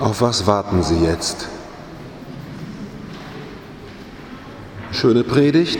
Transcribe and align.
Auf 0.00 0.22
was 0.22 0.46
warten 0.46 0.82
Sie 0.82 1.04
jetzt? 1.04 1.46
Schöne 4.92 5.22
Predigt? 5.24 5.78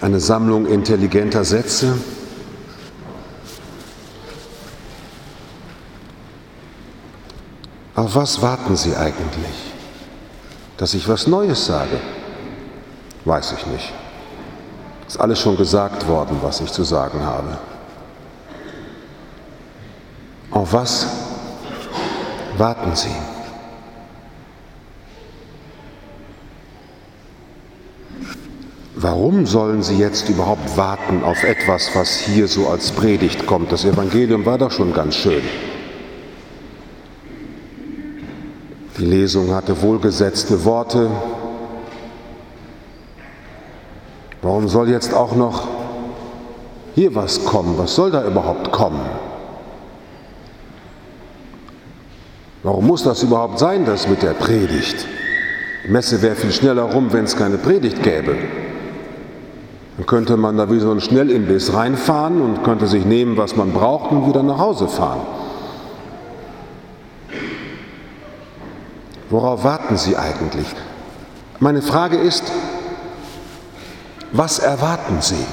Eine 0.00 0.18
Sammlung 0.18 0.66
intelligenter 0.66 1.44
Sätze? 1.44 1.96
Auf 7.94 8.16
was 8.16 8.42
warten 8.42 8.76
Sie 8.76 8.96
eigentlich? 8.96 9.72
Dass 10.76 10.94
ich 10.94 11.08
was 11.08 11.28
Neues 11.28 11.64
sage? 11.64 12.00
Weiß 13.24 13.52
ich 13.52 13.66
nicht. 13.66 13.92
Ist 15.06 15.20
alles 15.20 15.38
schon 15.38 15.56
gesagt 15.56 16.08
worden, 16.08 16.38
was 16.42 16.60
ich 16.60 16.72
zu 16.72 16.82
sagen 16.82 17.24
habe. 17.24 17.56
Auf 20.64 20.72
was 20.72 21.06
warten 22.56 22.96
Sie? 22.96 23.14
Warum 28.94 29.44
sollen 29.44 29.82
Sie 29.82 29.98
jetzt 29.98 30.30
überhaupt 30.30 30.74
warten 30.78 31.22
auf 31.22 31.44
etwas, 31.44 31.94
was 31.94 32.16
hier 32.16 32.48
so 32.48 32.68
als 32.68 32.92
Predigt 32.92 33.44
kommt? 33.44 33.72
Das 33.72 33.84
Evangelium 33.84 34.46
war 34.46 34.56
doch 34.56 34.70
schon 34.70 34.94
ganz 34.94 35.16
schön. 35.16 35.42
Die 38.96 39.04
Lesung 39.04 39.54
hatte 39.54 39.82
wohlgesetzte 39.82 40.64
Worte. 40.64 41.10
Warum 44.40 44.68
soll 44.68 44.88
jetzt 44.88 45.12
auch 45.12 45.36
noch 45.36 45.68
hier 46.94 47.14
was 47.14 47.44
kommen? 47.44 47.76
Was 47.76 47.94
soll 47.94 48.10
da 48.10 48.26
überhaupt 48.26 48.72
kommen? 48.72 49.02
Warum 52.64 52.86
muss 52.86 53.02
das 53.02 53.22
überhaupt 53.22 53.58
sein, 53.58 53.84
das 53.84 54.08
mit 54.08 54.22
der 54.22 54.32
Predigt? 54.32 55.06
Die 55.84 55.90
Messe 55.90 56.22
wäre 56.22 56.34
viel 56.34 56.50
schneller 56.50 56.84
rum, 56.84 57.12
wenn 57.12 57.26
es 57.26 57.36
keine 57.36 57.58
Predigt 57.58 58.02
gäbe. 58.02 58.34
Dann 59.98 60.06
könnte 60.06 60.38
man 60.38 60.56
da 60.56 60.70
wie 60.70 60.80
so 60.80 60.90
ein 60.90 61.02
Schnellimbiss 61.02 61.74
reinfahren 61.74 62.40
und 62.40 62.64
könnte 62.64 62.86
sich 62.86 63.04
nehmen, 63.04 63.36
was 63.36 63.54
man 63.54 63.72
braucht 63.72 64.10
und 64.12 64.26
wieder 64.26 64.42
nach 64.42 64.56
Hause 64.56 64.88
fahren. 64.88 65.20
Worauf 69.28 69.62
warten 69.62 69.98
Sie 69.98 70.16
eigentlich? 70.16 70.66
Meine 71.60 71.82
Frage 71.82 72.16
ist, 72.16 72.44
was 74.32 74.58
erwarten 74.58 75.18
Sie? 75.20 75.46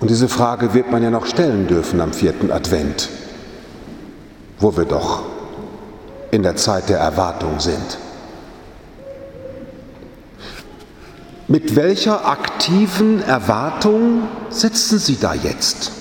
Und 0.00 0.10
diese 0.10 0.28
Frage 0.28 0.74
wird 0.74 0.92
man 0.92 1.02
ja 1.02 1.08
noch 1.10 1.24
stellen 1.24 1.66
dürfen 1.66 2.02
am 2.02 2.12
vierten 2.12 2.52
Advent 2.52 3.08
wo 4.58 4.76
wir 4.76 4.84
doch 4.84 5.22
in 6.30 6.42
der 6.42 6.56
Zeit 6.56 6.88
der 6.88 6.98
Erwartung 6.98 7.60
sind. 7.60 7.98
Mit 11.48 11.76
welcher 11.76 12.26
aktiven 12.26 13.22
Erwartung 13.22 14.22
sitzen 14.50 14.98
Sie 14.98 15.16
da 15.20 15.32
jetzt? 15.32 15.92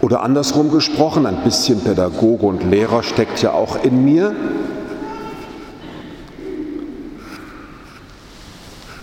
Oder 0.00 0.22
andersrum 0.22 0.70
gesprochen, 0.70 1.26
ein 1.26 1.42
bisschen 1.44 1.80
Pädagoge 1.80 2.46
und 2.46 2.62
Lehrer 2.62 3.02
steckt 3.02 3.42
ja 3.42 3.52
auch 3.52 3.82
in 3.84 4.04
mir. 4.04 4.34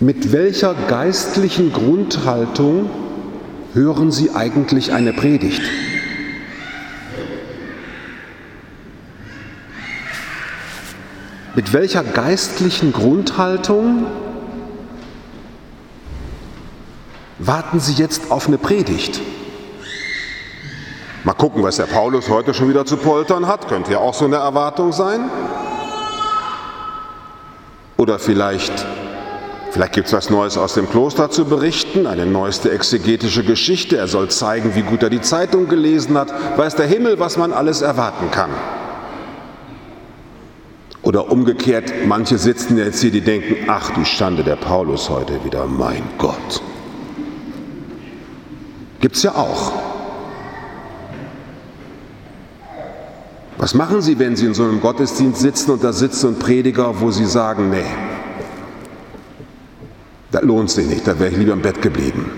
Mit 0.00 0.32
welcher 0.32 0.74
geistlichen 0.74 1.72
Grundhaltung 1.72 2.90
hören 3.74 4.12
Sie 4.12 4.30
eigentlich 4.30 4.92
eine 4.92 5.12
Predigt? 5.12 5.62
Mit 11.54 11.72
welcher 11.72 12.02
geistlichen 12.02 12.92
Grundhaltung 12.92 14.06
warten 17.38 17.80
Sie 17.80 17.92
jetzt 17.92 18.30
auf 18.30 18.46
eine 18.48 18.58
Predigt? 18.58 19.20
Mal 21.24 21.34
gucken, 21.34 21.62
was 21.62 21.76
der 21.76 21.84
Paulus 21.84 22.28
heute 22.28 22.52
schon 22.52 22.68
wieder 22.68 22.84
zu 22.84 22.96
poltern 22.96 23.46
hat. 23.46 23.68
Könnte 23.68 23.92
ja 23.92 23.98
auch 23.98 24.14
so 24.14 24.24
eine 24.24 24.36
Erwartung 24.36 24.92
sein. 24.92 25.30
Oder 27.96 28.18
vielleicht 28.18 28.86
Vielleicht 29.72 29.94
gibt 29.94 30.08
es 30.08 30.12
was 30.12 30.28
Neues 30.28 30.58
aus 30.58 30.74
dem 30.74 30.86
Kloster 30.86 31.30
zu 31.30 31.46
berichten, 31.46 32.06
eine 32.06 32.26
neueste 32.26 32.70
exegetische 32.70 33.42
Geschichte. 33.42 33.96
Er 33.96 34.06
soll 34.06 34.28
zeigen, 34.28 34.74
wie 34.74 34.82
gut 34.82 35.02
er 35.02 35.08
die 35.08 35.22
Zeitung 35.22 35.66
gelesen 35.66 36.18
hat. 36.18 36.30
Weiß 36.58 36.76
der 36.76 36.86
Himmel, 36.86 37.18
was 37.18 37.38
man 37.38 37.54
alles 37.54 37.80
erwarten 37.80 38.30
kann. 38.30 38.50
Oder 41.00 41.32
umgekehrt, 41.32 41.90
manche 42.06 42.36
sitzen 42.36 42.76
jetzt 42.76 43.00
hier, 43.00 43.10
die 43.10 43.22
denken, 43.22 43.56
ach 43.66 43.88
du 43.94 44.04
Schande, 44.04 44.44
der 44.44 44.56
Paulus 44.56 45.08
heute 45.08 45.42
wieder, 45.42 45.64
mein 45.64 46.02
Gott. 46.18 46.62
Gibt 49.00 49.16
es 49.16 49.22
ja 49.22 49.34
auch. 49.34 49.72
Was 53.56 53.72
machen 53.72 54.02
Sie, 54.02 54.18
wenn 54.18 54.36
Sie 54.36 54.44
in 54.44 54.52
so 54.52 54.64
einem 54.64 54.82
Gottesdienst 54.82 55.40
sitzen 55.40 55.70
und 55.70 55.82
da 55.82 55.94
sitzt 55.94 56.20
so 56.20 56.30
Prediger, 56.32 57.00
wo 57.00 57.10
Sie 57.10 57.24
sagen, 57.24 57.70
nee, 57.70 58.11
lohnt 60.42 60.70
sich 60.70 60.86
nicht, 60.86 61.06
da 61.06 61.18
wäre 61.18 61.30
ich 61.30 61.38
lieber 61.38 61.52
im 61.52 61.62
Bett 61.62 61.80
geblieben. 61.80 62.30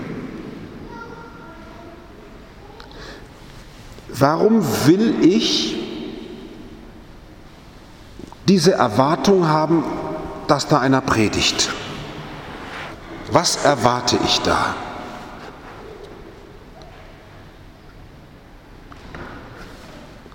Warum 4.09 4.63
will 4.85 5.15
ich 5.25 5.75
diese 8.47 8.73
Erwartung 8.73 9.47
haben, 9.47 9.83
dass 10.47 10.67
da 10.67 10.79
einer 10.79 11.01
predigt? 11.01 11.71
Was 13.31 13.65
erwarte 13.65 14.17
ich 14.23 14.39
da? 14.41 14.75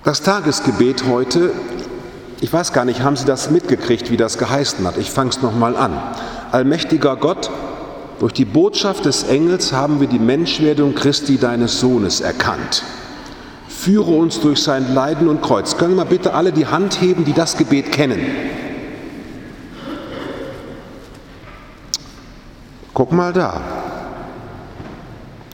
Das 0.02 0.22
Tagesgebet 0.22 1.04
heute, 1.08 1.52
ich 2.40 2.52
weiß 2.52 2.72
gar 2.72 2.84
nicht, 2.84 3.02
haben 3.02 3.16
Sie 3.16 3.26
das 3.26 3.50
mitgekriegt, 3.50 4.10
wie 4.10 4.16
das 4.16 4.38
geheißen 4.38 4.84
hat? 4.86 4.96
Ich 4.96 5.10
fange 5.10 5.30
es 5.30 5.40
nochmal 5.40 5.76
an. 5.76 6.02
Allmächtiger 6.52 7.16
Gott, 7.16 7.50
durch 8.18 8.32
die 8.32 8.44
Botschaft 8.44 9.04
des 9.04 9.22
Engels 9.24 9.72
haben 9.72 10.00
wir 10.00 10.06
die 10.06 10.18
Menschwerdung 10.18 10.94
Christi 10.94 11.38
deines 11.38 11.80
Sohnes 11.80 12.20
erkannt. 12.20 12.82
Führe 13.68 14.10
uns 14.10 14.40
durch 14.40 14.62
sein 14.62 14.92
Leiden 14.94 15.28
und 15.28 15.40
Kreuz. 15.40 15.78
Können 15.78 15.94
wir 15.94 16.04
bitte 16.04 16.34
alle 16.34 16.52
die 16.52 16.66
Hand 16.66 17.00
heben, 17.00 17.24
die 17.24 17.32
das 17.32 17.56
Gebet 17.56 17.92
kennen? 17.92 18.20
Guck 22.92 23.12
mal 23.12 23.32
da. 23.32 23.62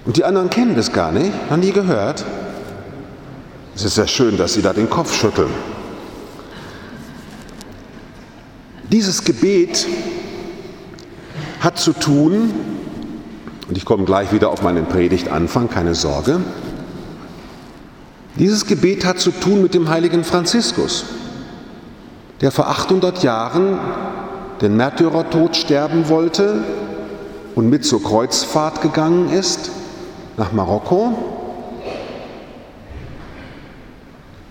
Und 0.05 0.17
die 0.17 0.25
anderen 0.25 0.51
kennen 0.51 0.75
das 0.75 0.93
gar 0.93 1.13
nicht, 1.13 1.31
haben 1.51 1.61
nie 1.61 1.73
gehört. 1.73 2.25
Es 3.77 3.85
ist 3.85 3.95
sehr 3.95 4.09
schön, 4.09 4.37
dass 4.37 4.55
Sie 4.55 4.63
da 4.63 4.73
den 4.73 4.91
Kopf 4.91 5.15
schütteln. 5.15 5.51
Dieses 8.91 9.23
Gebet 9.23 9.87
hat 11.67 11.79
zu 11.81 11.93
tun, 11.93 12.55
und 13.69 13.77
ich 13.77 13.85
komme 13.85 14.05
gleich 14.05 14.33
wieder 14.33 14.51
auf 14.51 14.63
meinen 14.63 14.87
Predigtanfang, 14.87 15.69
keine 15.69 15.97
Sorge, 15.97 16.41
dieses 18.37 18.67
Gebet 18.67 19.05
hat 19.05 19.19
zu 19.19 19.33
tun 19.33 19.63
mit 19.63 19.75
dem 19.75 19.89
heiligen 19.89 20.23
Franziskus, 20.23 21.07
der 22.41 22.53
vor 22.53 22.69
800 22.69 23.21
Jahren 23.25 23.81
den 24.61 24.77
Märtyrertod 24.77 25.57
sterben 25.57 26.09
wollte 26.09 26.63
und 27.57 27.69
mit 27.69 27.85
zur 27.85 28.01
Kreuzfahrt 28.01 28.81
gegangen 28.81 29.29
ist 29.31 29.73
nach 30.37 30.53
Marokko 30.53 31.36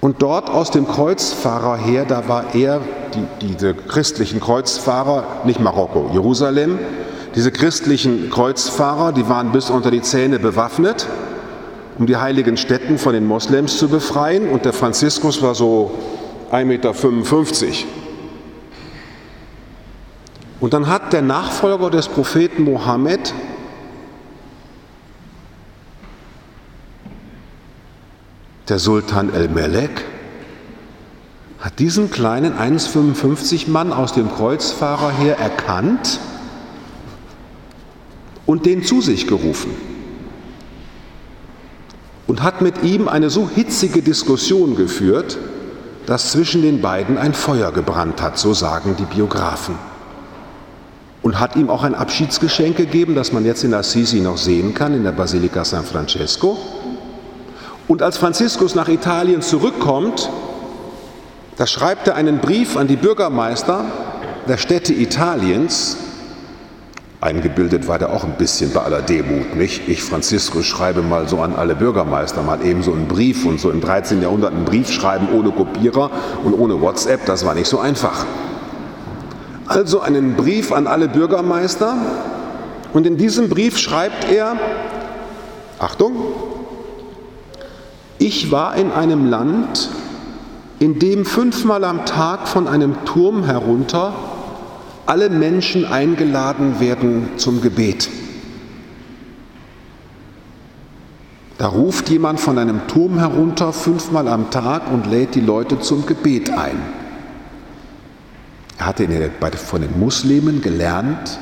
und 0.05 0.21
dort 0.21 0.51
aus 0.51 0.69
dem 0.69 0.87
Kreuzfahrer 0.87 1.77
her, 1.77 2.05
da 2.05 2.27
war 2.27 2.53
er, 2.53 2.79
die, 3.15 3.47
diese 3.47 3.73
christlichen 3.73 4.39
Kreuzfahrer, 4.39 5.41
nicht 5.45 5.59
Marokko, 5.59 6.11
Jerusalem, 6.13 6.77
diese 7.33 7.51
christlichen 7.51 8.29
Kreuzfahrer, 8.29 9.13
die 9.13 9.27
waren 9.29 9.51
bis 9.51 9.71
unter 9.71 9.89
die 9.89 10.03
Zähne 10.03 10.37
bewaffnet, 10.37 11.07
um 11.97 12.05
die 12.05 12.17
heiligen 12.17 12.55
Städten 12.55 12.99
von 12.99 13.13
den 13.13 13.25
Moslems 13.25 13.79
zu 13.79 13.89
befreien. 13.89 14.47
Und 14.47 14.63
der 14.65 14.73
Franziskus 14.73 15.41
war 15.41 15.55
so 15.55 15.89
1,55 16.51 16.65
Meter. 16.65 16.93
Und 20.59 20.75
dann 20.75 20.87
hat 20.87 21.13
der 21.13 21.23
Nachfolger 21.23 21.89
des 21.89 22.09
Propheten 22.09 22.63
Mohammed 22.63 23.33
der 28.69 28.79
Sultan 28.79 29.33
el-Melek, 29.33 30.05
hat 31.59 31.79
diesen 31.79 32.11
kleinen 32.11 32.53
1,55 32.53 33.69
Mann 33.69 33.91
aus 33.91 34.13
dem 34.13 34.29
Kreuzfahrer 34.29 35.11
her 35.11 35.39
erkannt 35.39 36.19
und 38.45 38.65
den 38.65 38.83
zu 38.83 39.01
sich 39.01 39.27
gerufen. 39.27 39.71
und 42.27 42.43
hat 42.43 42.61
mit 42.61 42.83
ihm 42.83 43.07
eine 43.07 43.29
so 43.29 43.49
hitzige 43.49 44.01
Diskussion 44.01 44.75
geführt, 44.75 45.37
dass 46.05 46.31
zwischen 46.31 46.61
den 46.61 46.81
beiden 46.81 47.17
ein 47.17 47.33
Feuer 47.33 47.71
gebrannt 47.71 48.21
hat, 48.21 48.37
so 48.37 48.53
sagen 48.53 48.95
die 48.97 49.05
Biografen. 49.05 49.75
Und 51.21 51.39
hat 51.39 51.55
ihm 51.55 51.69
auch 51.69 51.83
ein 51.83 51.95
Abschiedsgeschenk 51.95 52.77
gegeben, 52.77 53.15
das 53.15 53.31
man 53.31 53.45
jetzt 53.45 53.63
in 53.63 53.73
Assisi 53.73 54.19
noch 54.19 54.37
sehen 54.37 54.73
kann, 54.73 54.93
in 54.93 55.03
der 55.03 55.11
Basilika 55.11 55.65
San 55.65 55.83
Francesco. 55.83 56.57
Und 57.87 58.01
als 58.01 58.17
Franziskus 58.17 58.73
nach 58.73 58.87
Italien 58.87 59.41
zurückkommt, 59.41 60.29
da 61.57 61.67
schreibt 61.67 62.07
er 62.07 62.15
einen 62.15 62.39
Brief 62.39 62.77
an 62.77 62.87
die 62.87 62.95
Bürgermeister 62.95 63.85
der 64.47 64.57
Städte 64.57 64.93
Italiens. 64.93 65.97
Eingebildet 67.21 67.87
war 67.87 67.99
der 67.99 68.11
auch 68.11 68.23
ein 68.23 68.37
bisschen 68.37 68.73
bei 68.73 68.81
aller 68.81 69.01
Demut, 69.01 69.55
nicht? 69.55 69.87
Ich, 69.87 70.03
Franziskus, 70.03 70.65
schreibe 70.65 71.01
mal 71.01 71.27
so 71.27 71.41
an 71.41 71.55
alle 71.55 71.75
Bürgermeister 71.75 72.41
mal 72.41 72.65
eben 72.65 72.81
so 72.81 72.91
einen 72.91 73.07
Brief 73.07 73.45
und 73.45 73.59
so 73.59 73.69
im 73.69 73.81
13. 73.81 74.21
Jahrhundert 74.21 74.53
einen 74.53 74.65
Brief 74.65 74.91
schreiben 74.91 75.29
ohne 75.31 75.51
Kopierer 75.51 76.09
und 76.43 76.53
ohne 76.53 76.81
WhatsApp, 76.81 77.25
das 77.25 77.45
war 77.45 77.53
nicht 77.53 77.67
so 77.67 77.79
einfach. 77.79 78.25
Also 79.67 80.01
einen 80.01 80.35
Brief 80.35 80.71
an 80.71 80.87
alle 80.87 81.07
Bürgermeister 81.07 81.95
und 82.93 83.07
in 83.07 83.17
diesem 83.17 83.49
Brief 83.49 83.77
schreibt 83.77 84.29
er, 84.31 84.57
Achtung, 85.79 86.15
ich 88.25 88.51
war 88.51 88.75
in 88.75 88.91
einem 88.91 89.29
Land, 89.29 89.87
in 90.79 90.97
dem 90.97 91.25
fünfmal 91.25 91.83
am 91.83 92.07
Tag 92.07 92.47
von 92.47 92.67
einem 92.67 93.05
Turm 93.05 93.43
herunter 93.43 94.15
alle 95.05 95.29
Menschen 95.29 95.85
eingeladen 95.85 96.79
werden 96.79 97.29
zum 97.37 97.61
Gebet. 97.61 98.09
Da 101.59 101.67
ruft 101.67 102.09
jemand 102.09 102.39
von 102.39 102.57
einem 102.57 102.87
Turm 102.87 103.19
herunter 103.19 103.71
fünfmal 103.71 104.27
am 104.27 104.49
Tag 104.49 104.91
und 104.91 105.05
lädt 105.05 105.35
die 105.35 105.41
Leute 105.41 105.79
zum 105.79 106.07
Gebet 106.07 106.49
ein. 106.49 106.81
Er 108.79 108.87
hatte 108.87 109.07
von 109.57 109.81
den 109.81 109.99
Muslimen 109.99 110.63
gelernt, 110.63 111.39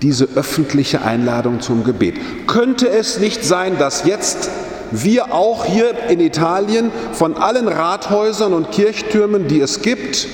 diese 0.00 0.24
öffentliche 0.34 1.02
Einladung 1.02 1.60
zum 1.60 1.84
Gebet. 1.84 2.46
Könnte 2.46 2.88
es 2.88 3.20
nicht 3.20 3.44
sein, 3.44 3.78
dass 3.78 4.04
jetzt 4.04 4.48
wir 4.90 5.34
auch 5.34 5.64
hier 5.64 6.08
in 6.08 6.20
Italien 6.20 6.90
von 7.12 7.36
allen 7.36 7.68
Rathäusern 7.68 8.52
und 8.52 8.70
Kirchtürmen, 8.70 9.48
die 9.48 9.60
es 9.60 9.82
gibt, 9.82 10.28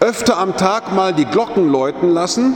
öfter 0.00 0.38
am 0.38 0.56
Tag 0.56 0.92
mal 0.94 1.12
die 1.12 1.24
Glocken 1.24 1.70
läuten 1.70 2.10
lassen, 2.10 2.54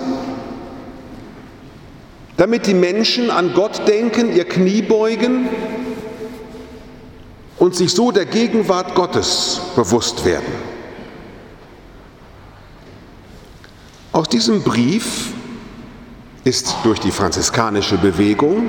damit 2.37 2.67
die 2.67 2.75
Menschen 2.75 3.31
an 3.31 3.55
Gott 3.55 3.87
denken, 3.89 4.35
ihr 4.35 4.45
Knie 4.45 4.83
beugen 4.83 5.49
und 7.59 7.75
sich 7.75 7.93
so 7.93 8.11
der 8.11 8.25
Gegenwart 8.25 8.95
Gottes 8.95 9.61
bewusst 9.77 10.25
werden. 10.25 10.53
Aus 14.13 14.29
diesem 14.29 14.63
Brief 14.63 15.33
ist 16.45 16.75
durch 16.85 16.99
die 17.01 17.11
franziskanische 17.11 17.99
Bewegung 17.99 18.69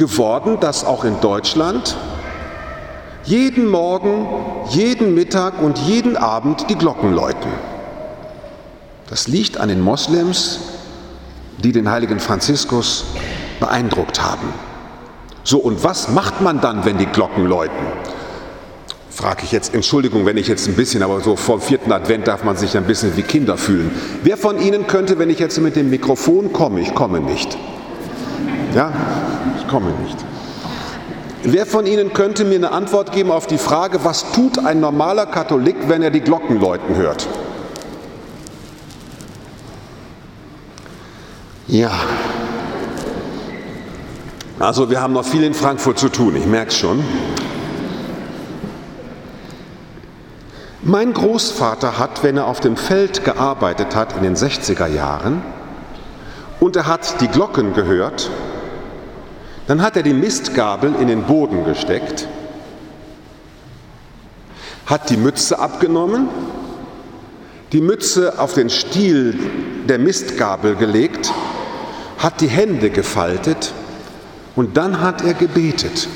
geworden, 0.00 0.58
dass 0.58 0.84
auch 0.84 1.04
in 1.04 1.20
Deutschland 1.20 1.96
jeden 3.24 3.68
Morgen, 3.68 4.26
jeden 4.70 5.14
Mittag 5.14 5.60
und 5.62 5.78
jeden 5.78 6.16
Abend 6.16 6.68
die 6.70 6.74
Glocken 6.74 7.12
läuten. 7.12 7.50
Das 9.08 9.28
liegt 9.28 9.58
an 9.58 9.68
den 9.68 9.80
Moslems, 9.80 10.58
die 11.58 11.72
den 11.72 11.90
heiligen 11.90 12.18
Franziskus 12.18 13.04
beeindruckt 13.60 14.22
haben. 14.22 14.48
So, 15.44 15.58
und 15.58 15.84
was 15.84 16.08
macht 16.08 16.40
man 16.40 16.60
dann, 16.62 16.84
wenn 16.86 16.96
die 16.96 17.06
Glocken 17.06 17.44
läuten? 17.44 17.86
Frage 19.10 19.42
ich 19.44 19.52
jetzt, 19.52 19.74
Entschuldigung, 19.74 20.24
wenn 20.24 20.38
ich 20.38 20.48
jetzt 20.48 20.66
ein 20.66 20.74
bisschen, 20.74 21.02
aber 21.02 21.20
so 21.20 21.36
vor 21.36 21.58
dem 21.58 21.62
vierten 21.62 21.92
Advent 21.92 22.26
darf 22.26 22.42
man 22.42 22.56
sich 22.56 22.74
ein 22.74 22.84
bisschen 22.84 23.16
wie 23.18 23.22
Kinder 23.22 23.58
fühlen. 23.58 23.90
Wer 24.22 24.38
von 24.38 24.58
Ihnen 24.58 24.86
könnte, 24.86 25.18
wenn 25.18 25.28
ich 25.28 25.38
jetzt 25.38 25.60
mit 25.60 25.76
dem 25.76 25.90
Mikrofon 25.90 26.54
komme, 26.54 26.80
ich 26.80 26.94
komme 26.94 27.20
nicht, 27.20 27.58
ja, 28.74 28.92
komme 29.70 29.92
nicht. 30.02 30.18
Wer 31.42 31.64
von 31.64 31.86
Ihnen 31.86 32.12
könnte 32.12 32.44
mir 32.44 32.56
eine 32.56 32.72
Antwort 32.72 33.12
geben 33.12 33.30
auf 33.30 33.46
die 33.46 33.56
Frage, 33.56 34.04
was 34.04 34.32
tut 34.32 34.58
ein 34.58 34.80
normaler 34.80 35.26
Katholik, 35.26 35.88
wenn 35.88 36.02
er 36.02 36.10
die 36.10 36.20
Glocken 36.20 36.60
läuten 36.60 36.96
hört? 36.96 37.26
Ja. 41.66 41.92
Also 44.58 44.90
wir 44.90 45.00
haben 45.00 45.14
noch 45.14 45.24
viel 45.24 45.44
in 45.44 45.54
Frankfurt 45.54 45.98
zu 45.98 46.10
tun, 46.10 46.36
ich 46.36 46.44
merke 46.44 46.68
es 46.68 46.76
schon. 46.76 47.02
Mein 50.82 51.14
Großvater 51.14 51.98
hat, 51.98 52.22
wenn 52.22 52.36
er 52.36 52.46
auf 52.46 52.60
dem 52.60 52.76
Feld 52.76 53.24
gearbeitet 53.24 53.94
hat 53.94 54.16
in 54.16 54.22
den 54.22 54.34
60er 54.34 54.88
Jahren 54.88 55.42
und 56.58 56.76
er 56.76 56.86
hat 56.86 57.20
die 57.20 57.28
Glocken 57.28 57.72
gehört, 57.72 58.30
dann 59.70 59.82
hat 59.82 59.96
er 59.96 60.02
die 60.02 60.14
Mistgabel 60.14 60.96
in 61.00 61.06
den 61.06 61.22
Boden 61.22 61.64
gesteckt, 61.64 62.26
hat 64.84 65.10
die 65.10 65.16
Mütze 65.16 65.60
abgenommen, 65.60 66.28
die 67.70 67.80
Mütze 67.80 68.40
auf 68.40 68.54
den 68.54 68.68
Stiel 68.68 69.38
der 69.88 70.00
Mistgabel 70.00 70.74
gelegt, 70.74 71.32
hat 72.18 72.40
die 72.40 72.48
Hände 72.48 72.90
gefaltet 72.90 73.72
und 74.56 74.76
dann 74.76 75.00
hat 75.00 75.22
er 75.22 75.34
gebetet. 75.34 76.08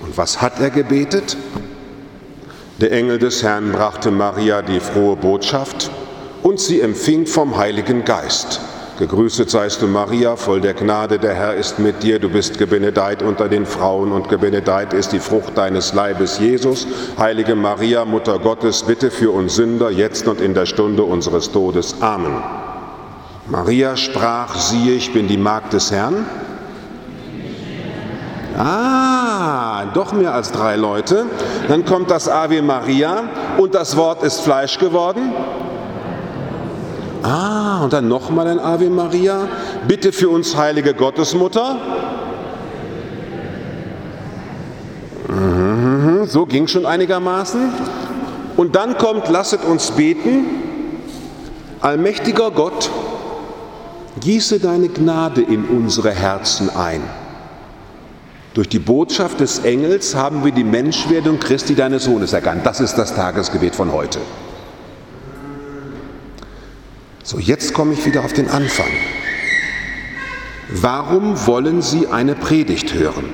Und 0.00 0.16
was 0.16 0.40
hat 0.40 0.58
er 0.58 0.70
gebetet? 0.70 1.36
Der 2.80 2.90
Engel 2.90 3.18
des 3.18 3.42
Herrn 3.42 3.70
brachte 3.72 4.10
Maria 4.12 4.62
die 4.62 4.80
frohe 4.80 5.16
Botschaft 5.16 5.90
und 6.42 6.58
sie 6.58 6.80
empfing 6.80 7.26
vom 7.26 7.58
Heiligen 7.58 8.06
Geist. 8.06 8.60
Gegrüßet 8.96 9.50
seist 9.50 9.82
du, 9.82 9.88
Maria, 9.88 10.36
voll 10.36 10.60
der 10.60 10.74
Gnade, 10.74 11.18
der 11.18 11.34
Herr 11.34 11.54
ist 11.54 11.80
mit 11.80 12.04
dir. 12.04 12.20
Du 12.20 12.28
bist 12.28 12.58
gebenedeit 12.58 13.24
unter 13.24 13.48
den 13.48 13.66
Frauen 13.66 14.12
und 14.12 14.28
gebenedeit 14.28 14.92
ist 14.92 15.12
die 15.12 15.18
Frucht 15.18 15.58
deines 15.58 15.94
Leibes, 15.94 16.38
Jesus. 16.38 16.86
Heilige 17.18 17.56
Maria, 17.56 18.04
Mutter 18.04 18.38
Gottes, 18.38 18.84
bitte 18.84 19.10
für 19.10 19.32
uns 19.32 19.56
Sünder, 19.56 19.90
jetzt 19.90 20.28
und 20.28 20.40
in 20.40 20.54
der 20.54 20.66
Stunde 20.66 21.02
unseres 21.02 21.50
Todes. 21.50 21.96
Amen. 22.02 22.40
Maria 23.48 23.96
sprach, 23.96 24.54
siehe, 24.54 24.94
ich 24.94 25.12
bin 25.12 25.26
die 25.26 25.38
Magd 25.38 25.72
des 25.72 25.90
Herrn. 25.90 26.24
Ah, 28.56 29.86
doch 29.92 30.12
mehr 30.12 30.32
als 30.32 30.52
drei 30.52 30.76
Leute. 30.76 31.26
Dann 31.66 31.84
kommt 31.84 32.12
das 32.12 32.28
Ave 32.28 32.62
Maria 32.62 33.24
und 33.58 33.74
das 33.74 33.96
Wort 33.96 34.22
ist 34.22 34.40
Fleisch 34.40 34.78
geworden. 34.78 35.32
Ah, 37.24 37.82
und 37.82 37.94
dann 37.94 38.06
nochmal 38.06 38.48
ein 38.48 38.60
Ave 38.60 38.90
Maria. 38.90 39.48
Bitte 39.88 40.12
für 40.12 40.28
uns 40.28 40.54
heilige 40.56 40.92
Gottesmutter. 40.92 41.78
Mhm, 45.28 46.26
so 46.26 46.44
ging 46.44 46.66
schon 46.66 46.84
einigermaßen. 46.84 47.62
Und 48.58 48.76
dann 48.76 48.98
kommt, 48.98 49.30
lasset 49.30 49.64
uns 49.64 49.92
beten. 49.92 50.44
Allmächtiger 51.80 52.50
Gott, 52.50 52.90
gieße 54.20 54.60
deine 54.60 54.90
Gnade 54.90 55.40
in 55.40 55.64
unsere 55.64 56.10
Herzen 56.10 56.68
ein. 56.76 57.00
Durch 58.52 58.68
die 58.68 58.78
Botschaft 58.78 59.40
des 59.40 59.60
Engels 59.60 60.14
haben 60.14 60.44
wir 60.44 60.52
die 60.52 60.62
Menschwerdung 60.62 61.40
Christi 61.40 61.74
deines 61.74 62.04
Sohnes 62.04 62.34
erkannt. 62.34 62.66
Das 62.66 62.80
ist 62.80 62.96
das 62.96 63.14
Tagesgebet 63.14 63.74
von 63.74 63.92
heute. 63.92 64.18
So, 67.26 67.38
jetzt 67.38 67.72
komme 67.72 67.94
ich 67.94 68.04
wieder 68.04 68.22
auf 68.22 68.34
den 68.34 68.50
Anfang. 68.50 68.90
Warum 70.68 71.46
wollen 71.46 71.80
Sie 71.80 72.06
eine 72.06 72.34
Predigt 72.34 72.92
hören? 72.92 73.32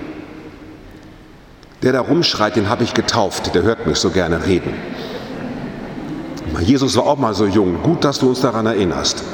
Der 1.82 1.92
da 1.92 2.00
rumschreit, 2.00 2.54
den 2.54 2.68
habe 2.68 2.84
ich 2.84 2.94
getauft, 2.94 3.52
der 3.52 3.64
hört 3.64 3.88
mich 3.88 3.98
so 3.98 4.10
gerne 4.10 4.46
reden. 4.46 4.74
Jesus 6.60 6.96
war 6.96 7.04
auch 7.04 7.18
mal 7.18 7.34
so 7.34 7.46
jung. 7.46 7.82
Gut, 7.82 8.04
dass 8.04 8.20
du 8.20 8.28
uns 8.28 8.42
daran 8.42 8.66
erinnerst. 8.66 9.24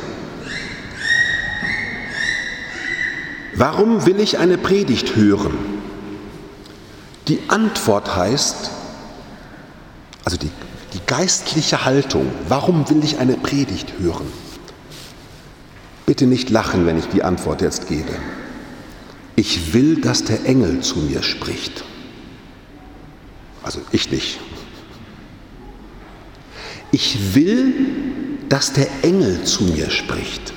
Warum 3.55 4.07
will 4.07 4.21
ich 4.21 4.39
eine 4.39 4.57
Predigt 4.57 5.17
hören? 5.17 5.59
Die 7.29 7.41
Antwort 7.49 8.17
heißt, 8.17 8.71
also 10.25 10.39
die, 10.39 10.51
die 10.95 11.01
geistliche 11.07 11.85
Haltung, 11.85 12.27
warum 12.49 12.89
will 12.89 13.05
ich 13.05 13.19
eine 13.19 13.35
Predigt 13.35 13.95
hören? 13.99 14.46
Bitte 16.07 16.27
nicht 16.27 16.51
lachen, 16.51 16.87
wenn 16.87 16.99
ich 16.99 17.07
die 17.07 17.25
Antwort 17.25 17.61
jetzt 17.61 17.89
gebe. 17.89 18.13
Ich 19.35 19.75
will, 19.75 20.01
dass 20.01 20.25
der 20.25 20.47
Engel 20.47 20.81
zu 20.81 21.01
mir 21.01 21.23
spricht. 21.23 21.85
Also 23.63 23.81
ich 23.91 24.11
nicht. 24.11 24.39
Ich 26.93 27.35
will, 27.35 27.75
dass 28.49 28.73
der 28.73 28.87
Engel 29.03 29.43
zu 29.43 29.65
mir 29.65 29.91
spricht. 29.91 30.55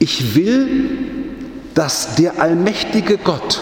Ich 0.00 0.34
will, 0.34 0.90
dass 1.74 2.16
der 2.16 2.40
allmächtige 2.40 3.16
Gott, 3.16 3.60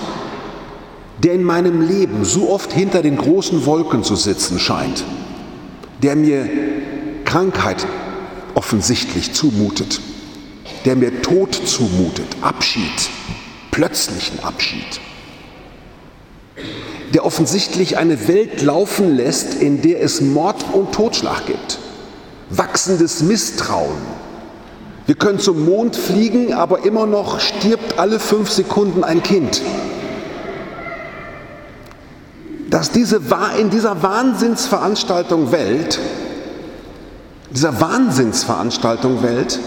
der 1.22 1.34
in 1.34 1.42
meinem 1.42 1.86
Leben 1.86 2.24
so 2.24 2.50
oft 2.50 2.72
hinter 2.72 3.02
den 3.02 3.18
großen 3.18 3.66
Wolken 3.66 4.02
zu 4.02 4.16
sitzen 4.16 4.58
scheint, 4.58 5.04
der 6.02 6.16
mir 6.16 6.48
Krankheit 7.24 7.86
offensichtlich 8.58 9.34
zumutet, 9.34 10.00
der 10.84 10.96
mir 10.96 11.22
Tod 11.22 11.54
zumutet, 11.54 12.26
Abschied, 12.40 13.08
plötzlichen 13.70 14.42
Abschied, 14.42 15.00
der 17.14 17.24
offensichtlich 17.24 17.98
eine 17.98 18.26
Welt 18.26 18.60
laufen 18.62 19.14
lässt, 19.14 19.54
in 19.62 19.80
der 19.80 20.02
es 20.02 20.20
Mord 20.20 20.56
und 20.72 20.90
Totschlag 20.90 21.46
gibt, 21.46 21.78
wachsendes 22.50 23.22
Misstrauen. 23.22 24.02
Wir 25.06 25.14
können 25.14 25.38
zum 25.38 25.64
Mond 25.64 25.94
fliegen, 25.94 26.52
aber 26.52 26.84
immer 26.84 27.06
noch 27.06 27.38
stirbt 27.38 28.00
alle 28.00 28.18
fünf 28.18 28.50
Sekunden 28.50 29.04
ein 29.04 29.22
Kind 29.22 29.62
dass 32.70 32.90
diese, 32.90 33.22
in 33.58 33.70
dieser 33.70 34.02
Wahnsinnsveranstaltung 34.02 35.52
Welt, 35.52 35.98
dieser 37.50 37.80
Wahnsinnsveranstaltung 37.80 39.22
Welt, 39.22 39.58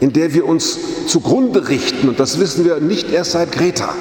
in 0.00 0.12
der 0.12 0.34
wir 0.34 0.46
uns 0.46 0.78
zugrunde 1.06 1.68
richten, 1.68 2.08
und 2.08 2.20
das 2.20 2.38
wissen 2.38 2.64
wir 2.64 2.80
nicht 2.80 3.10
erst 3.10 3.32
seit 3.32 3.52
Greta, 3.52 3.94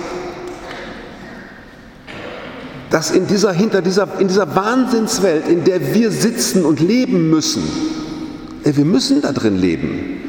dass 2.89 3.11
in 3.11 3.27
dieser, 3.27 3.51
hinter 3.51 3.81
dieser, 3.81 4.19
in 4.19 4.27
dieser 4.27 4.55
Wahnsinnswelt, 4.55 5.47
in 5.47 5.63
der 5.63 5.93
wir 5.93 6.11
sitzen 6.11 6.65
und 6.65 6.79
leben 6.79 7.29
müssen, 7.29 7.63
wir 8.63 8.85
müssen 8.85 9.21
da 9.21 9.31
drin 9.31 9.57
leben. 9.57 10.21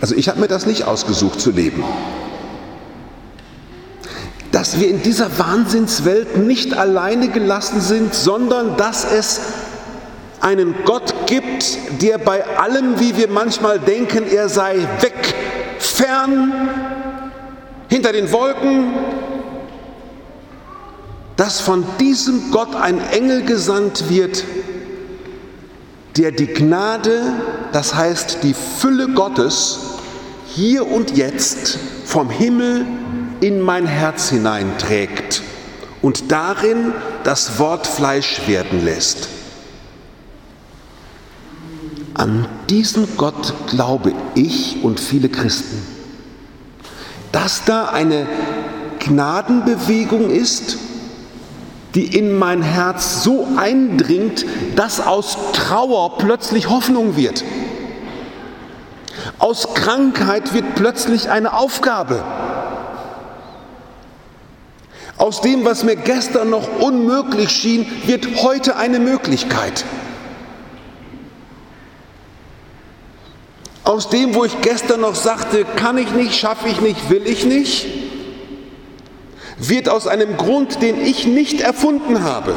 Also 0.00 0.14
ich 0.14 0.28
habe 0.28 0.40
mir 0.40 0.48
das 0.48 0.66
nicht 0.66 0.84
ausgesucht 0.84 1.40
zu 1.40 1.50
leben 1.50 1.84
dass 4.54 4.78
wir 4.78 4.88
in 4.88 5.02
dieser 5.02 5.36
Wahnsinnswelt 5.36 6.38
nicht 6.38 6.74
alleine 6.74 7.28
gelassen 7.28 7.80
sind, 7.80 8.14
sondern 8.14 8.76
dass 8.76 9.04
es 9.04 9.40
einen 10.44 10.74
Gott 10.84 11.26
gibt, 11.26 11.78
der 12.02 12.18
bei 12.18 12.44
allem, 12.58 13.00
wie 13.00 13.16
wir 13.16 13.28
manchmal 13.28 13.78
denken, 13.78 14.24
er 14.30 14.50
sei 14.50 14.76
weg, 15.00 15.34
fern, 15.78 16.52
hinter 17.88 18.12
den 18.12 18.30
Wolken, 18.30 18.92
dass 21.36 21.60
von 21.60 21.84
diesem 21.98 22.50
Gott 22.50 22.76
ein 22.76 23.00
Engel 23.10 23.42
gesandt 23.42 24.10
wird, 24.10 24.44
der 26.18 26.30
die 26.30 26.46
Gnade, 26.46 27.22
das 27.72 27.94
heißt 27.94 28.38
die 28.42 28.54
Fülle 28.54 29.08
Gottes, 29.08 29.80
hier 30.46 30.86
und 30.86 31.16
jetzt 31.16 31.78
vom 32.04 32.28
Himmel 32.28 32.86
in 33.40 33.60
mein 33.60 33.86
Herz 33.86 34.28
hineinträgt 34.28 35.42
und 36.02 36.30
darin 36.30 36.92
das 37.24 37.58
Wort 37.58 37.86
Fleisch 37.86 38.42
werden 38.46 38.84
lässt. 38.84 39.33
An 42.14 42.46
diesen 42.70 43.16
Gott 43.16 43.52
glaube 43.66 44.12
ich 44.36 44.84
und 44.84 45.00
viele 45.00 45.28
Christen. 45.28 45.82
Dass 47.32 47.64
da 47.64 47.86
eine 47.86 48.28
Gnadenbewegung 49.00 50.30
ist, 50.30 50.78
die 51.96 52.16
in 52.16 52.38
mein 52.38 52.62
Herz 52.62 53.24
so 53.24 53.48
eindringt, 53.56 54.46
dass 54.76 55.00
aus 55.00 55.36
Trauer 55.52 56.18
plötzlich 56.18 56.70
Hoffnung 56.70 57.16
wird. 57.16 57.44
Aus 59.38 59.74
Krankheit 59.74 60.54
wird 60.54 60.76
plötzlich 60.76 61.30
eine 61.30 61.52
Aufgabe. 61.52 62.22
Aus 65.16 65.40
dem, 65.40 65.64
was 65.64 65.84
mir 65.84 65.96
gestern 65.96 66.50
noch 66.50 66.80
unmöglich 66.80 67.50
schien, 67.50 67.86
wird 68.06 68.42
heute 68.42 68.76
eine 68.76 69.00
Möglichkeit. 69.00 69.84
Aus 73.84 74.08
dem, 74.08 74.34
wo 74.34 74.46
ich 74.46 74.60
gestern 74.62 75.02
noch 75.02 75.14
sagte, 75.14 75.66
kann 75.76 75.98
ich 75.98 76.10
nicht, 76.12 76.34
schaffe 76.34 76.68
ich 76.68 76.80
nicht, 76.80 77.10
will 77.10 77.26
ich 77.26 77.44
nicht, 77.44 77.86
wird 79.58 79.90
aus 79.90 80.06
einem 80.06 80.38
Grund, 80.38 80.80
den 80.80 81.04
ich 81.04 81.26
nicht 81.26 81.60
erfunden 81.60 82.24
habe, 82.24 82.54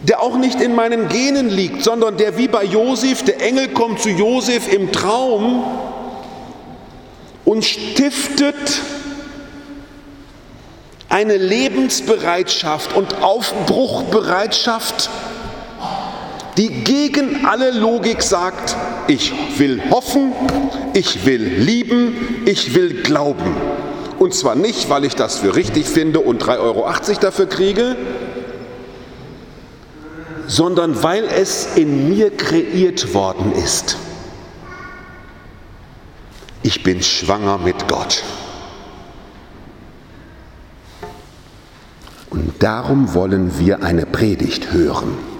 der 0.00 0.22
auch 0.22 0.36
nicht 0.36 0.62
in 0.62 0.74
meinen 0.74 1.08
Genen 1.08 1.50
liegt, 1.50 1.82
sondern 1.82 2.16
der 2.16 2.38
wie 2.38 2.48
bei 2.48 2.64
Josef, 2.64 3.24
der 3.24 3.42
Engel 3.42 3.68
kommt 3.68 4.00
zu 4.00 4.08
Josef 4.08 4.72
im 4.72 4.90
Traum 4.90 5.64
und 7.44 7.64
stiftet 7.64 8.80
eine 11.10 11.36
Lebensbereitschaft 11.36 12.94
und 12.94 13.22
Aufbruchbereitschaft, 13.22 15.10
die 16.58 16.70
gegen 16.82 17.46
alle 17.46 17.70
Logik 17.70 18.20
sagt, 18.20 18.76
ich 19.06 19.32
will 19.58 19.80
hoffen, 19.90 20.32
ich 20.92 21.24
will 21.24 21.40
lieben, 21.40 22.42
ich 22.46 22.74
will 22.74 23.02
glauben. 23.02 23.54
Und 24.18 24.34
zwar 24.34 24.56
nicht, 24.56 24.90
weil 24.90 25.04
ich 25.04 25.14
das 25.14 25.38
für 25.38 25.54
richtig 25.54 25.86
finde 25.86 26.18
und 26.18 26.42
3,80 26.42 26.58
Euro 26.58 26.92
dafür 27.20 27.46
kriege, 27.46 27.96
sondern 30.48 31.00
weil 31.04 31.24
es 31.24 31.76
in 31.76 32.08
mir 32.08 32.36
kreiert 32.36 33.14
worden 33.14 33.52
ist. 33.52 33.96
Ich 36.64 36.82
bin 36.82 37.02
schwanger 37.02 37.58
mit 37.58 37.86
Gott. 37.86 38.24
Und 42.30 42.52
darum 42.58 43.14
wollen 43.14 43.60
wir 43.60 43.84
eine 43.84 44.06
Predigt 44.06 44.72
hören. 44.72 45.37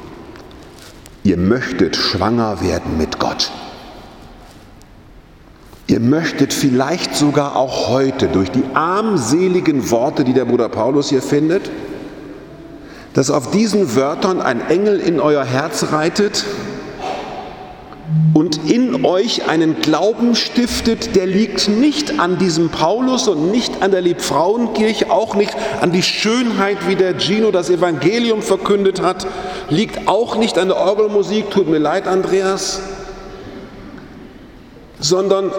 Ihr 1.25 1.37
möchtet 1.37 1.97
schwanger 1.97 2.61
werden 2.61 2.97
mit 2.97 3.19
Gott. 3.19 3.51
Ihr 5.87 6.01
möchtet 6.01 6.53
vielleicht 6.53 7.15
sogar 7.15 7.57
auch 7.57 7.89
heute 7.89 8.29
durch 8.29 8.51
die 8.51 8.65
armseligen 8.75 9.91
Worte, 9.91 10.23
die 10.23 10.35
der 10.35 10.45
Bruder 10.45 10.69
Paulus 10.69 11.09
hier 11.09 11.23
findet, 11.23 11.71
dass 13.15 13.31
auf 13.31 13.51
diesen 13.51 13.97
Wörtern 13.97 14.41
ein 14.43 14.61
Engel 14.69 15.01
in 15.01 15.19
euer 15.19 15.45
Herz 15.45 15.87
reitet 15.93 16.45
und 18.39 18.71
in 18.71 19.05
euch 19.05 19.49
einen 19.49 19.81
Glauben 19.81 20.37
stiftet, 20.37 21.17
der 21.17 21.27
liegt 21.27 21.69
nicht 21.69 22.21
an 22.21 22.39
diesem 22.39 22.69
Paulus 22.69 23.27
und 23.27 23.51
nicht 23.51 23.83
an 23.83 23.91
der 23.91 24.01
Liebfrauenkirche, 24.01 25.11
auch 25.11 25.35
nicht 25.35 25.57
an 25.81 25.91
die 25.91 26.05
Schönheit, 26.05 26.87
wie 26.87 26.95
der 26.95 27.19
Gino 27.19 27.51
das 27.51 27.69
Evangelium 27.69 28.43
verkündet 28.43 29.03
hat, 29.03 29.27
liegt 29.71 30.07
auch 30.07 30.37
nicht 30.37 30.57
an 30.57 30.69
der 30.69 30.77
Orgelmusik, 30.77 31.51
tut 31.51 31.69
mir 31.69 31.81
leid, 31.81 32.07
Andreas, 32.07 32.81
sondern 35.01 35.51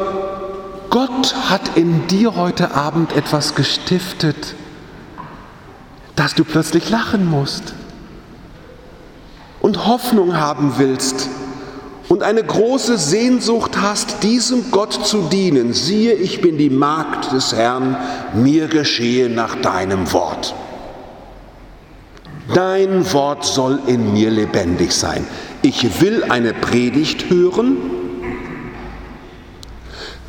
Gott 0.90 1.36
hat 1.50 1.76
in 1.76 2.08
dir 2.08 2.38
heute 2.38 2.76
Abend 2.76 3.14
etwas 3.14 3.56
gestiftet, 3.56 4.56
dass 6.16 6.34
du 6.34 6.46
plötzlich 6.46 6.90
lachen 6.90 7.30
musst 7.30 7.74
und 9.60 9.86
Hoffnung 9.86 10.38
haben 10.38 10.76
willst 10.78 11.28
und 12.10 12.24
eine 12.24 12.44
große 12.44 12.98
Sehnsucht 12.98 13.80
hast, 13.80 14.24
diesem 14.24 14.72
Gott 14.72 15.06
zu 15.06 15.30
dienen, 15.32 15.74
siehe, 15.74 16.14
ich 16.14 16.42
bin 16.42 16.58
die 16.58 16.72
Magd 16.72 17.32
des 17.32 17.54
Herrn, 17.54 17.96
mir 18.34 18.68
geschehe 18.68 19.30
nach 19.30 19.56
deinem 19.56 20.12
Wort. 20.12 20.56
Dein 22.54 23.14
Wort 23.14 23.46
soll 23.46 23.80
in 23.86 24.12
mir 24.14 24.32
lebendig 24.32 24.92
sein. 24.92 25.26
Ich 25.62 26.02
will 26.02 26.24
eine 26.24 26.54
Predigt 26.54 27.30
hören, 27.30 27.78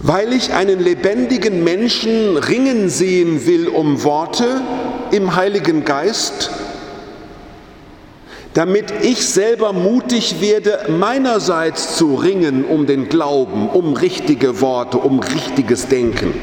weil 0.00 0.34
ich 0.34 0.52
einen 0.52 0.80
lebendigen 0.80 1.64
Menschen 1.64 2.37
ringen 2.37 2.90
sehen 2.90 3.46
will 3.46 3.68
um 3.68 4.04
Worte 4.04 4.60
im 5.12 5.34
Heiligen 5.34 5.87
Geist 5.87 6.50
damit 8.54 8.92
ich 9.02 9.26
selber 9.26 9.73
mutig 9.73 10.40
werde, 10.40 10.87
meinerseits 10.88 11.97
zu 11.97 12.16
ringen 12.16 12.64
um 12.64 12.87
den 12.87 13.09
Glauben, 13.09 13.69
um 13.69 13.92
richtige 13.92 14.61
Worte, 14.61 14.99
um 14.99 15.21
richtiges 15.21 15.87
Denken. 15.87 16.35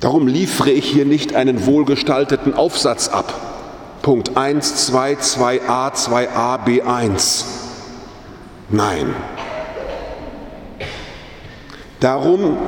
Darum 0.00 0.26
liefere 0.26 0.70
ich 0.70 0.84
hier 0.84 1.06
nicht 1.06 1.34
einen 1.34 1.66
wohlgestalteten 1.66 2.54
Aufsatz 2.54 3.08
ab. 3.08 3.32
Punkt 4.02 4.36
1, 4.36 4.86
2, 4.86 5.14
2a, 5.14 5.94
2a, 5.94 6.64
B1. 6.64 7.44
Nein. 8.68 9.14
Darum 12.00 12.58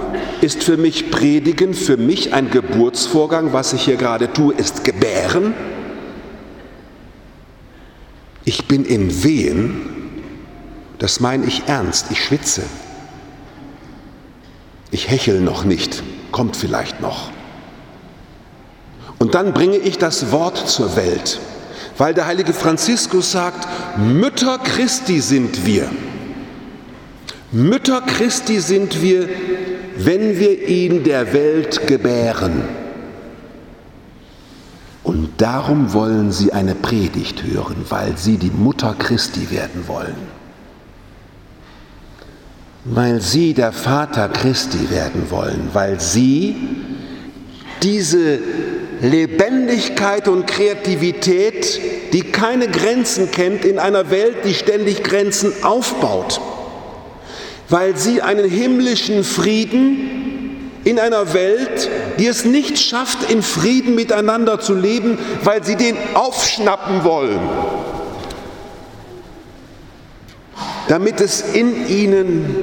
ist 0.41 0.65
für 0.65 0.79
mich 0.79 1.11
Predigen, 1.11 1.75
für 1.75 1.99
mich 1.99 2.33
ein 2.33 2.51
Geburtsvorgang, 2.51 3.53
was 3.53 3.75
ich 3.75 3.83
hier 3.83 3.97
gerade 3.97 4.33
tue, 4.33 4.55
ist 4.55 4.83
Gebären 4.83 5.55
ich 8.47 8.67
bin 8.69 8.85
in 8.85 9.25
Wehen, 9.25 10.23
das 10.99 11.21
meine 11.21 11.45
ich 11.45 11.65
ernst, 11.67 12.07
ich 12.11 12.25
schwitze. 12.25 12.63
Ich 14.93 15.11
hechel 15.11 15.41
noch 15.41 15.65
nicht, 15.65 16.03
kommt 16.31 16.57
vielleicht 16.57 17.01
noch. 17.01 17.31
Und 19.19 19.35
dann 19.35 19.53
bringe 19.53 19.77
ich 19.77 19.99
das 19.99 20.31
Wort 20.31 20.69
zur 20.69 20.95
Welt, 20.97 21.41
weil 21.99 22.15
der 22.15 22.27
heilige 22.27 22.53
Franziskus 22.53 23.33
sagt, 23.33 23.67
Mütter 23.99 24.59
Christi 24.59 25.21
sind 25.21 25.67
wir. 25.67 25.91
Mütter 27.51 28.01
Christi 28.03 28.61
sind 28.61 29.03
wir, 29.03 29.29
wenn 29.97 30.39
wir 30.39 30.69
ihn 30.69 31.03
der 31.03 31.33
Welt 31.33 31.89
gebären. 31.89 32.63
Darum 35.39 35.93
wollen 35.93 36.33
sie 36.33 36.53
eine 36.53 36.75
Predigt 36.75 37.43
hören, 37.43 37.85
weil 37.91 38.17
sie 38.17 38.39
die 38.39 38.51
Mutter 38.51 38.95
Christi 38.99 39.51
werden 39.51 39.87
wollen. 39.87 40.17
Weil 42.85 43.21
sie 43.21 43.53
der 43.53 43.73
Vater 43.73 44.29
Christi 44.29 44.91
werden 44.91 45.31
wollen, 45.31 45.71
weil 45.73 46.01
sie 46.01 46.57
diese 47.83 48.39
Lebendigkeit 49.03 50.27
und 50.29 50.47
Kreativität, 50.47 51.81
die 52.13 52.23
keine 52.23 52.69
Grenzen 52.69 53.31
kennt, 53.31 53.65
in 53.65 53.79
einer 53.79 54.11
Welt, 54.11 54.37
die 54.45 54.55
ständig 54.55 55.03
Grenzen 55.03 55.53
aufbaut, 55.63 56.41
weil 57.69 57.97
sie 57.97 58.23
einen 58.23 58.49
himmlischen 58.49 59.23
Frieden 59.23 60.36
in 60.87 61.01
einer 61.01 61.35
Welt, 61.35 61.91
die 62.21 62.29
es 62.29 62.45
nicht 62.45 62.79
schafft, 62.79 63.29
in 63.29 63.43
Frieden 63.43 63.97
miteinander 63.97 64.61
zu 64.61 64.73
leben, 64.73 65.19
weil 65.43 65.65
sie 65.65 65.75
den 65.75 65.97
aufschnappen 66.15 67.03
wollen, 67.03 67.41
damit 70.87 71.21
es 71.21 71.41
in 71.41 71.89
ihnen 71.89 72.55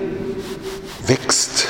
wächst. 1.05 1.67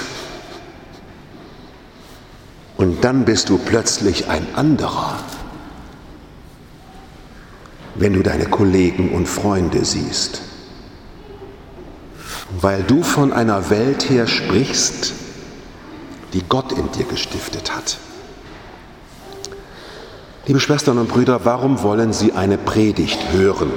Und 2.78 3.04
dann 3.04 3.26
bist 3.26 3.50
du 3.50 3.58
plötzlich 3.58 4.28
ein 4.28 4.46
anderer, 4.54 5.18
wenn 7.96 8.14
du 8.14 8.22
deine 8.22 8.46
Kollegen 8.46 9.12
und 9.12 9.28
Freunde 9.28 9.84
siehst. 9.86 10.44
Weil 12.62 12.84
du 12.84 13.02
von 13.02 13.34
einer 13.34 13.72
Welt 13.72 14.08
her 14.08 14.28
sprichst, 14.28 15.14
die 16.34 16.44
Gott 16.50 16.72
in 16.72 16.92
dir 16.92 17.06
gestiftet 17.06 17.76
hat. 17.76 17.98
Liebe 20.46 20.60
Schwestern 20.60 20.98
und 20.98 21.08
Brüder, 21.08 21.46
warum 21.46 21.84
wollen 21.84 22.12
Sie 22.12 22.34
eine 22.34 22.58
Predigt 22.58 23.32
hören? 23.32 23.72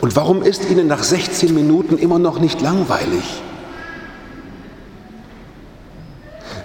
Und 0.00 0.16
warum 0.16 0.42
ist 0.42 0.68
Ihnen 0.68 0.88
nach 0.88 1.04
16 1.04 1.54
Minuten 1.54 1.98
immer 1.98 2.18
noch 2.18 2.40
nicht 2.40 2.60
langweilig? 2.60 3.22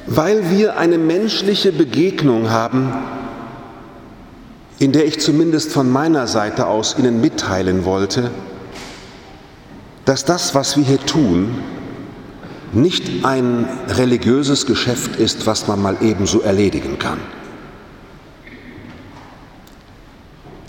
Weil 0.08 0.50
wir 0.50 0.78
eine 0.78 0.98
menschliche 0.98 1.72
Begegnung 1.72 2.50
haben, 2.50 2.94
in 4.80 4.94
der 4.94 5.06
ich 5.06 5.20
zumindest 5.20 5.72
von 5.72 5.92
meiner 5.92 6.26
Seite 6.26 6.66
aus 6.66 6.98
Ihnen 6.98 7.22
mitteilen 7.22 7.86
wollte, 7.86 8.32
dass 10.06 10.24
das, 10.24 10.56
was 10.56 10.78
wir 10.78 10.86
hier 10.86 11.06
tun, 11.06 11.62
nicht 12.74 13.26
ein 13.26 13.68
religiöses 13.88 14.66
Geschäft 14.66 15.16
ist, 15.16 15.48
was 15.48 15.68
man 15.68 15.82
mal 15.82 15.98
ebenso 16.02 16.42
erledigen 16.42 17.00
kann, 17.00 17.20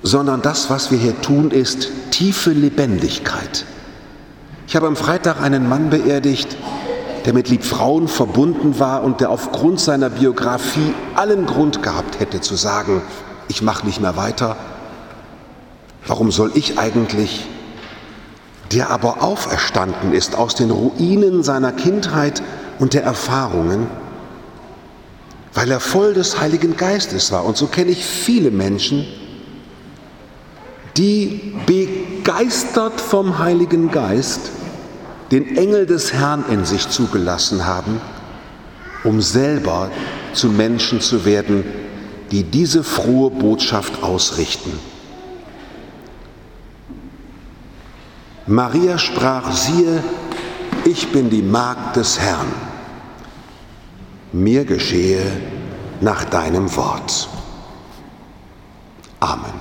sondern 0.03 0.43
das, 0.43 0.71
was 0.71 0.91
wir 0.91 0.99
hier 0.99 1.21
tun, 1.21 1.51
ist 1.51 1.89
tiefe 2.11 2.51
Lebendigkeit. 2.51 3.65
Ich 4.67 4.77
habe 4.77 4.87
am 4.87 4.97
Freitag 4.97 5.41
einen 5.41 5.69
Mann 5.69 5.91
beerdigt, 5.91 6.57
der 7.25 7.35
mit 7.35 7.49
Liebfrauen 7.49 8.09
verbunden 8.09 8.79
war 8.79 9.03
und 9.03 9.21
der 9.21 9.31
aufgrund 9.31 9.81
seiner 9.81 10.11
Biografie 10.11 10.95
allen 11.15 11.47
Grund 11.47 11.83
gehabt 11.83 12.21
hätte 12.21 12.41
zu 12.41 12.55
sagen, 12.55 13.03
ich 13.49 13.63
mache 13.63 13.87
nicht 13.87 14.01
mehr 14.01 14.17
weiter. 14.17 14.57
Warum 16.07 16.31
soll 16.31 16.53
ich 16.55 16.79
eigentlich 16.79 17.47
der 18.73 18.91
aber 18.91 19.23
auferstanden 19.23 20.13
ist 20.13 20.35
aus 20.35 20.55
den 20.55 20.71
Ruinen 20.71 21.43
seiner 21.43 21.73
Kindheit 21.73 22.43
und 22.79 22.95
der 22.95 23.03
Erfahrungen, 23.03 23.87
weil 25.55 25.71
er 25.71 25.81
voll 25.81 26.15
des 26.15 26.41
Heiligen 26.41 26.77
Geistes 26.77 27.33
war. 27.33 27.45
Und 27.45 27.57
so 27.57 27.67
kenne 27.67 27.91
ich 27.91 28.05
viele 28.05 28.51
Menschen, 28.51 29.07
die 30.97 31.55
begeistert 31.67 33.01
vom 33.01 33.39
Heiligen 33.39 33.91
Geist 33.91 34.51
den 35.31 35.57
Engel 35.57 35.87
des 35.87 36.13
Herrn 36.13 36.45
in 36.51 36.65
sich 36.65 36.89
zugelassen 36.89 37.67
haben, 37.67 38.01
um 39.05 39.21
selber 39.21 39.91
zu 40.33 40.49
Menschen 40.49 41.01
zu 41.01 41.25
werden, 41.25 41.65
die 42.31 42.43
diese 42.43 42.83
frohe 42.83 43.31
Botschaft 43.31 44.03
ausrichten. 44.03 44.73
Maria 48.49 48.97
sprach, 48.97 49.53
siehe, 49.53 50.03
ich 50.85 51.13
bin 51.13 51.29
die 51.29 51.43
Magd 51.43 51.97
des 51.97 52.19
Herrn. 52.19 52.51
Mir 54.33 54.65
geschehe 54.65 55.25
nach 56.01 56.25
deinem 56.25 56.75
Wort. 56.75 57.29
Amen. 59.21 59.58